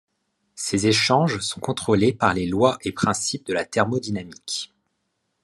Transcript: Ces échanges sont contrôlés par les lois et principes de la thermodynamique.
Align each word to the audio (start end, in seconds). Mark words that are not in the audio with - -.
Ces 0.55 0.87
échanges 0.87 1.37
sont 1.41 1.59
contrôlés 1.59 2.11
par 2.11 2.33
les 2.33 2.47
lois 2.47 2.79
et 2.81 2.91
principes 2.91 3.45
de 3.45 3.53
la 3.53 3.65
thermodynamique. 3.65 4.73